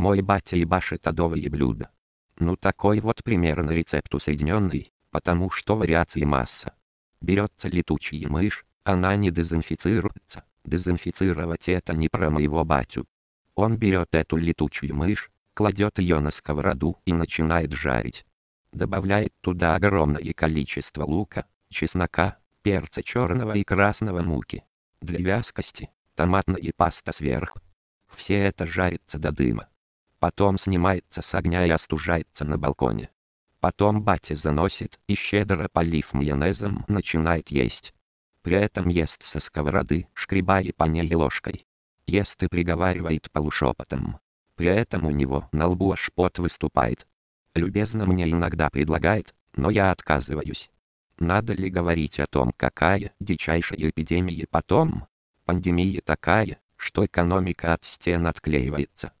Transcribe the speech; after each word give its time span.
Мой 0.00 0.22
батя 0.22 0.56
ебашит 0.56 1.06
адовые 1.06 1.50
блюда. 1.50 1.90
Ну 2.38 2.56
такой 2.56 3.00
вот 3.00 3.22
примерно 3.22 3.70
рецепт 3.70 4.14
усоединенный, 4.14 4.90
потому 5.10 5.50
что 5.50 5.76
вариаций 5.76 6.24
масса. 6.24 6.72
Берется 7.20 7.68
летучая 7.68 8.26
мышь, 8.26 8.64
она 8.82 9.14
не 9.16 9.30
дезинфицируется, 9.30 10.44
дезинфицировать 10.64 11.68
это 11.68 11.92
не 11.92 12.08
про 12.08 12.30
моего 12.30 12.64
батю. 12.64 13.04
Он 13.54 13.76
берет 13.76 14.14
эту 14.14 14.38
летучую 14.38 14.96
мышь, 14.96 15.30
кладет 15.52 15.98
ее 15.98 16.20
на 16.20 16.30
сковороду 16.30 16.96
и 17.04 17.12
начинает 17.12 17.72
жарить. 17.72 18.24
Добавляет 18.72 19.34
туда 19.42 19.74
огромное 19.74 20.32
количество 20.32 21.04
лука, 21.04 21.44
чеснока, 21.68 22.38
перца 22.62 23.02
черного 23.02 23.52
и 23.52 23.64
красного 23.64 24.22
муки. 24.22 24.64
Для 25.02 25.18
вязкости, 25.18 25.90
томатная 26.14 26.72
паста 26.74 27.12
сверху. 27.12 27.58
Все 28.08 28.36
это 28.36 28.64
жарится 28.64 29.18
до 29.18 29.30
дыма. 29.30 29.68
Потом 30.20 30.58
снимается 30.58 31.22
с 31.22 31.34
огня 31.34 31.64
и 31.64 31.70
остужается 31.70 32.44
на 32.44 32.58
балконе. 32.58 33.10
Потом 33.58 34.02
батя 34.02 34.34
заносит 34.34 35.00
и 35.06 35.14
щедро 35.14 35.68
полив 35.72 36.12
майонезом 36.12 36.84
начинает 36.88 37.50
есть. 37.50 37.94
При 38.42 38.56
этом 38.56 38.88
ест 38.88 39.22
со 39.22 39.40
сковороды, 39.40 40.08
шкребая 40.12 40.72
по 40.76 40.84
ней 40.84 41.14
ложкой. 41.14 41.66
Ест 42.06 42.42
и 42.42 42.48
приговаривает 42.48 43.30
полушепотом. 43.30 44.18
При 44.56 44.68
этом 44.68 45.06
у 45.06 45.10
него 45.10 45.48
на 45.52 45.68
лбу 45.68 45.92
аж 45.92 46.10
пот 46.14 46.38
выступает. 46.38 47.06
Любезно 47.54 48.04
мне 48.04 48.30
иногда 48.30 48.68
предлагает, 48.68 49.34
но 49.54 49.70
я 49.70 49.90
отказываюсь. 49.90 50.70
Надо 51.18 51.54
ли 51.54 51.70
говорить 51.70 52.20
о 52.20 52.26
том, 52.26 52.52
какая 52.54 53.14
дичайшая 53.20 53.88
эпидемия 53.88 54.46
потом? 54.50 55.06
Пандемия 55.46 56.02
такая, 56.02 56.60
что 56.76 57.06
экономика 57.06 57.72
от 57.72 57.84
стен 57.84 58.26
отклеивается. 58.26 59.12